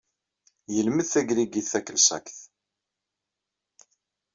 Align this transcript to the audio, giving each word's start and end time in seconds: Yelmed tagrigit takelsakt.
Yelmed 0.75 1.07
tagrigit 1.11 1.67
takelsakt. 1.71 2.37